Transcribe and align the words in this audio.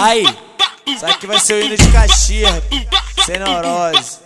Aí, 0.00 0.24
isso 0.86 1.04
aqui 1.04 1.26
vai 1.26 1.40
ser 1.40 1.54
o 1.54 1.66
hino 1.66 1.76
de 1.76 1.88
Caxias, 1.90 2.62
sem 3.26 3.36
neurose. 3.36 4.20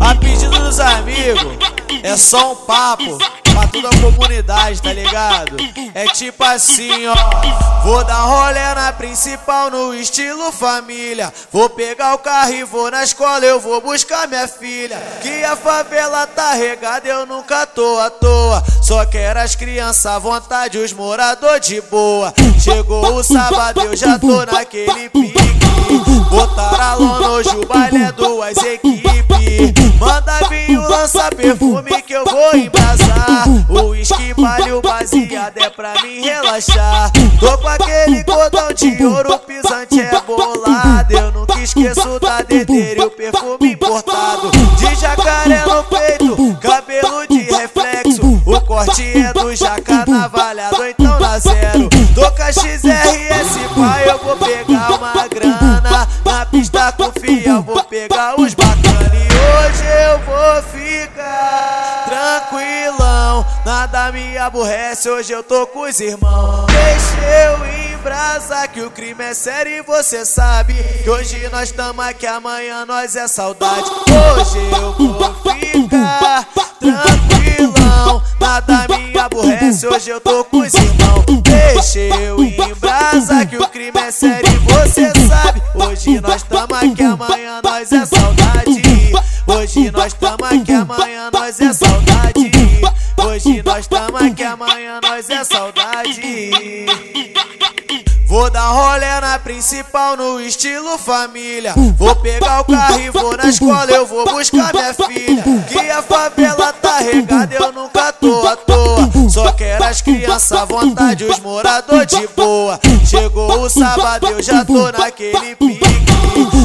A 0.00 0.14
pedido 0.14 0.58
dos 0.58 0.80
amigos, 0.80 1.58
é 2.02 2.16
só 2.16 2.52
um 2.52 2.56
papo 2.56 3.18
pra 3.52 3.68
toda 3.68 3.88
a 3.88 4.00
comunidade, 4.00 4.82
tá 4.82 4.92
ligado? 4.92 5.56
É 5.94 6.06
tipo 6.06 6.42
assim, 6.42 7.06
ó. 7.06 7.82
Vou 7.82 8.04
dar 8.04 8.22
rolê 8.22 8.74
na 8.74 8.92
principal 8.92 9.70
no 9.70 9.94
estilo 9.94 10.52
família. 10.52 11.32
Vou 11.52 11.68
pegar 11.68 12.14
o 12.14 12.18
carro 12.18 12.52
e 12.52 12.64
vou 12.64 12.90
na 12.90 13.02
escola, 13.02 13.44
eu 13.44 13.60
vou 13.60 13.80
buscar 13.80 14.28
minha 14.28 14.46
filha. 14.48 14.96
Que 15.20 15.44
a 15.44 15.56
favela 15.56 16.26
tá 16.26 16.52
regada, 16.52 17.08
eu 17.08 17.26
nunca 17.26 17.66
tô 17.66 17.98
à 17.98 18.08
toa. 18.08 18.62
Só 18.82 19.04
quero 19.04 19.40
as 19.40 19.54
crianças 19.54 20.06
à 20.06 20.18
vontade, 20.18 20.78
os 20.78 20.92
moradores 20.92 21.66
de 21.66 21.80
boa. 21.80 22.32
Chegou 22.60 23.16
o 23.16 23.22
sábado, 23.22 23.80
eu 23.82 23.96
já 23.96 24.18
tô 24.18 24.44
naquele 24.44 25.08
pique. 25.10 25.62
Botar 26.30 26.80
a 26.80 26.94
lona, 26.94 27.28
hoje 27.30 27.50
o 27.50 27.66
baile 27.66 28.04
é 28.04 28.12
duas 28.12 28.56
equipes. 28.58 29.72
Manda 29.98 30.38
lança 31.02 31.30
perfume 31.30 32.02
que 32.02 32.12
eu 32.12 32.24
vou 32.24 32.54
embrasar. 32.54 33.44
O 33.68 33.88
uísque 33.88 34.32
o 34.72 34.80
baseado 34.80 35.58
é 35.58 35.68
pra 35.68 36.00
me 36.00 36.20
relaxar. 36.20 37.10
Tô 37.40 37.58
com 37.58 37.66
aquele 37.66 38.22
cordão 38.22 38.72
de 38.72 39.04
ouro, 39.04 39.36
pisante 39.40 40.00
é 40.00 40.20
bolado. 40.20 41.12
Eu 41.12 41.32
nunca 41.32 41.58
esqueço 41.58 42.20
da 42.20 42.42
dedeira 42.42 43.02
e 43.02 43.06
o 43.06 43.10
perfume 43.10 43.72
importado. 43.72 44.50
De 44.78 44.94
jacaré 44.94 45.64
no 45.66 45.82
peito, 45.84 46.56
cabelo 46.60 47.26
de 47.26 47.40
reflexo. 47.50 48.22
O 48.46 48.60
corte 48.60 49.18
é 49.18 49.32
do 49.32 49.54
jaca 49.56 50.04
navalhado, 50.06 50.84
então 50.86 51.18
na 51.18 51.38
zero. 51.40 51.88
Tô 52.14 52.30
com 52.30 52.42
a 52.42 52.52
XRS, 52.52 53.58
pai, 53.74 54.08
eu 54.08 54.18
vou 54.18 54.36
pegar 54.36 54.92
uma 54.92 55.26
grana. 55.26 56.08
Na 56.24 56.46
pista 56.46 56.92
confia, 56.92 57.48
eu 57.48 57.62
vou 57.62 57.82
pegar 57.84 58.40
os 58.40 58.54
bacana. 58.54 59.01
Nada 63.64 64.10
me 64.10 64.36
aborrece, 64.36 65.08
hoje 65.08 65.32
eu 65.32 65.42
tô 65.42 65.66
com 65.68 65.82
os 65.82 66.00
irmãos. 66.00 66.66
Deixa 66.66 67.20
eu 67.46 67.94
embrasar 67.94 68.66
que 68.66 68.80
o 68.80 68.90
crime 68.90 69.22
é 69.22 69.34
sério 69.34 69.72
e 69.72 69.82
você 69.82 70.24
sabe. 70.24 70.74
Que 70.74 71.08
hoje 71.08 71.48
nós 71.52 71.70
tamo 71.70 72.02
aqui, 72.02 72.26
amanhã 72.26 72.84
nós 72.84 73.14
é 73.14 73.28
saudade. 73.28 73.88
Hoje 73.88 74.58
eu 74.58 74.92
vou 74.92 75.34
ficar 75.42 76.46
tranquilão. 76.80 78.22
Nada 78.40 78.88
me 78.88 79.16
aborrece, 79.16 79.86
hoje 79.86 80.10
eu 80.10 80.20
tô 80.20 80.44
com 80.44 80.58
os 80.58 80.74
irmãos. 80.74 81.24
Deixa 81.42 82.00
eu 82.00 82.42
embrasar 82.42 83.46
que 83.46 83.56
o 83.56 83.68
crime 83.68 84.00
é 84.00 84.10
sério 84.10 84.50
e 84.50 84.58
você 84.58 85.12
sabe. 85.28 85.62
Hoje 85.74 86.20
nós 86.20 86.42
tamo 86.42 86.74
aqui, 86.74 87.02
amanhã 87.02 87.60
nós 87.62 87.92
é 87.92 88.04
saudade. 88.04 88.82
Hoje 89.46 89.90
nós 89.92 90.12
tamo 90.12 90.44
aqui, 90.44 90.72
amanhã 90.72 91.30
nós 91.32 91.60
é 91.60 91.72
saudade. 91.72 91.81
Nós 95.22 95.30
é 95.30 95.44
saudade. 95.44 96.86
Vou 98.26 98.50
dar 98.50 98.68
rolé 98.68 99.20
na 99.20 99.38
principal 99.38 100.16
no 100.16 100.40
estilo 100.40 100.98
família. 100.98 101.74
Vou 101.96 102.16
pegar 102.16 102.62
o 102.62 102.64
carro 102.64 103.00
e 103.00 103.10
vou 103.10 103.36
na 103.36 103.48
escola, 103.48 103.90
eu 103.90 104.06
vou 104.06 104.24
buscar 104.24 104.72
minha 104.72 104.94
filha. 104.94 105.44
Que 105.68 105.90
a 105.90 106.02
favela 106.02 106.72
tá 106.72 106.98
regada, 106.98 107.54
eu 107.54 107.72
nunca 107.72 108.12
tô 108.12 108.46
à 108.46 108.56
toa. 108.56 109.10
Só 109.28 109.52
quero 109.52 109.84
as 109.84 110.00
crianças 110.00 110.52
à 110.52 110.64
vontade, 110.64 111.24
os 111.24 111.38
moradores 111.40 112.06
de 112.06 112.26
boa. 112.28 112.80
Chegou 113.06 113.60
o 113.60 113.68
sábado, 113.68 114.26
eu 114.26 114.42
já 114.42 114.64
tô 114.64 114.90
naquele 114.90 115.54
pique. 115.54 116.02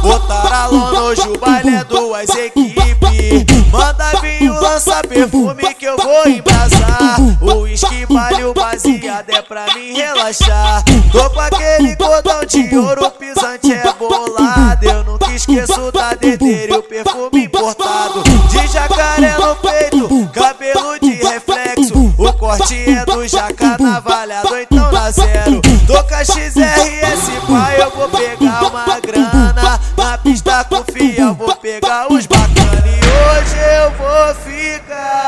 Botar 0.00 0.52
a 0.52 0.66
lona, 0.68 1.02
hoje 1.02 1.28
o 1.28 1.38
baile 1.38 1.74
é 1.74 1.84
duas 1.84 2.30
equipes. 2.30 3.44
Manda 3.70 4.20
vinho, 4.20 4.54
lança 4.54 5.02
perfume 5.02 5.74
que 5.74 5.84
eu 5.84 5.96
vou 5.96 6.28
embrasar. 6.28 6.77
Tô 11.10 11.30
com 11.30 11.40
aquele 11.40 11.96
cordão 11.96 12.44
de 12.44 12.76
ouro, 12.76 13.10
pisante 13.12 13.72
é 13.72 13.90
bolado. 13.94 14.84
Eu 14.84 15.02
nunca 15.02 15.32
esqueço 15.32 15.90
da 15.90 16.12
dedeira 16.12 16.74
e 16.74 16.76
o 16.76 16.82
perfume 16.82 17.44
importado. 17.46 18.22
De 18.50 18.66
jacaré 18.66 19.38
no 19.38 19.56
peito, 19.56 20.28
cabelo 20.34 21.00
de 21.00 21.14
reflexo. 21.14 22.14
O 22.18 22.32
corte 22.34 22.90
é 22.90 23.06
do 23.06 23.26
jaca 23.26 23.78
navalhado, 23.80 24.54
então 24.58 24.92
na 24.92 25.10
zero. 25.10 25.62
Tô 25.86 26.04
com 26.04 26.14
a 26.14 26.22
XRS, 26.22 27.30
pai, 27.48 27.80
eu 27.80 27.90
vou 27.90 28.08
pegar 28.10 28.66
uma 28.66 29.00
grana. 29.00 29.80
Na 29.96 30.18
pista 30.18 30.62
confia, 30.64 31.22
eu 31.22 31.34
vou 31.34 31.56
pegar 31.56 32.12
os 32.12 32.26
bacana. 32.26 32.84
E 32.84 32.98
hoje 32.98 33.56
eu 33.82 33.90
vou 33.92 34.34
ficar. 34.44 35.27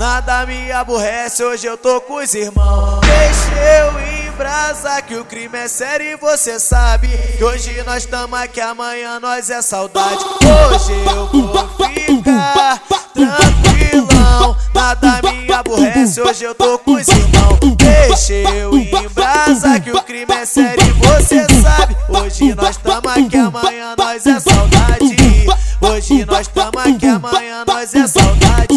Nada 0.00 0.46
me 0.46 0.72
aborrece, 0.72 1.44
hoje 1.44 1.66
eu 1.66 1.76
tô 1.76 2.00
com 2.00 2.14
os 2.14 2.32
irmãos. 2.32 3.00
Deixa 3.00 3.52
eu 3.82 4.30
embrasar 4.30 5.02
que 5.02 5.14
o 5.14 5.26
crime 5.26 5.58
é 5.58 5.68
sério 5.68 6.06
e 6.06 6.16
você 6.16 6.58
sabe. 6.58 7.08
Que 7.36 7.44
hoje 7.44 7.82
nós 7.84 8.06
tamo 8.06 8.34
aqui, 8.34 8.62
amanhã 8.62 9.20
nós 9.20 9.50
é 9.50 9.60
saudade. 9.60 10.24
Hoje 10.24 10.94
eu 11.04 11.26
vou 11.26 11.68
ficar 11.76 12.80
tranquilão. 13.12 14.56
Nada 14.74 15.20
me 15.22 15.52
aborrece, 15.52 16.18
hoje 16.22 16.44
eu 16.44 16.54
tô 16.54 16.78
com 16.78 16.92
os 16.92 17.06
irmãos. 17.06 17.58
Deixa 17.76 18.32
eu 18.32 18.74
embrasar 18.78 19.80
que 19.80 19.90
o 19.90 20.00
crime 20.00 20.32
é 20.32 20.46
sério 20.46 20.82
e 20.82 20.92
você 20.92 21.44
sabe. 21.60 21.94
Hoje 22.08 22.54
nós 22.54 22.78
tamo 22.78 23.06
aqui, 23.06 23.36
amanhã 23.36 23.94
nós 23.98 24.26
é 24.26 24.40
saudade. 24.40 25.46
Hoje 25.78 26.24
nós 26.24 26.48
tamo 26.48 26.78
aqui, 26.78 27.06
amanhã 27.06 27.64
nós 27.66 27.94
é 27.94 28.06
saudade 28.06 28.69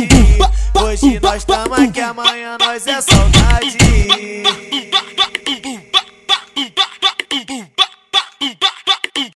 amanhã 2.23 2.57
nós 2.59 2.87
é 2.87 3.01
saudade. 3.01 4.62